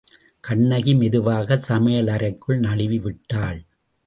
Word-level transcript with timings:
கண்ணகி 0.43 0.93
மெதுவாகச் 0.95 1.59
சமையல் 1.59 2.07
அறைக்குள் 2.07 2.59
நழுவிவிட்டாள். 2.59 3.61